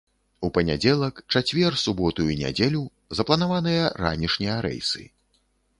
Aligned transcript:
У 0.47 0.49
панядзелак, 0.53 1.21
чацвер, 1.35 1.77
суботу 1.83 2.25
і 2.31 2.39
нядзелю 2.43 2.83
запланаваныя 3.21 3.83
ранішнія 4.07 4.55
рэйсы. 4.71 5.11